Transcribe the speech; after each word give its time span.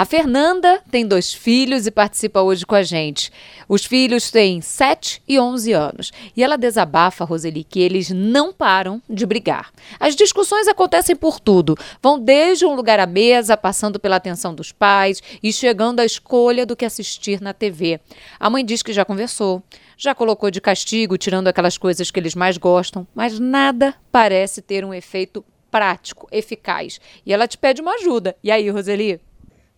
A 0.00 0.06
Fernanda 0.06 0.80
tem 0.90 1.04
dois 1.06 1.34
filhos 1.34 1.86
e 1.86 1.90
participa 1.90 2.40
hoje 2.40 2.64
com 2.64 2.74
a 2.74 2.82
gente. 2.82 3.30
Os 3.68 3.84
filhos 3.84 4.30
têm 4.30 4.62
7 4.62 5.22
e 5.28 5.38
11 5.38 5.72
anos. 5.74 6.12
E 6.34 6.42
ela 6.42 6.56
desabafa, 6.56 7.22
Roseli, 7.22 7.64
que 7.64 7.80
eles 7.80 8.08
não 8.08 8.50
param 8.50 9.02
de 9.10 9.26
brigar. 9.26 9.70
As 9.98 10.16
discussões 10.16 10.66
acontecem 10.68 11.14
por 11.14 11.38
tudo. 11.38 11.76
Vão 12.00 12.18
desde 12.18 12.64
um 12.64 12.74
lugar 12.74 12.98
à 12.98 13.04
mesa, 13.04 13.58
passando 13.58 14.00
pela 14.00 14.16
atenção 14.16 14.54
dos 14.54 14.72
pais 14.72 15.20
e 15.42 15.52
chegando 15.52 16.00
à 16.00 16.04
escolha 16.06 16.64
do 16.64 16.74
que 16.74 16.86
assistir 16.86 17.38
na 17.40 17.52
TV. 17.52 18.00
A 18.38 18.48
mãe 18.48 18.64
diz 18.64 18.82
que 18.82 18.94
já 18.94 19.04
conversou, 19.04 19.62
já 19.98 20.14
colocou 20.14 20.50
de 20.50 20.62
castigo, 20.62 21.18
tirando 21.18 21.48
aquelas 21.48 21.76
coisas 21.76 22.10
que 22.10 22.18
eles 22.18 22.34
mais 22.34 22.56
gostam, 22.56 23.06
mas 23.14 23.38
nada 23.38 23.94
parece 24.10 24.62
ter 24.62 24.82
um 24.82 24.94
efeito 24.94 25.44
prático, 25.70 26.26
eficaz. 26.32 26.98
E 27.26 27.34
ela 27.34 27.46
te 27.46 27.58
pede 27.58 27.82
uma 27.82 27.96
ajuda. 27.96 28.34
E 28.42 28.50
aí, 28.50 28.70
Roseli? 28.70 29.20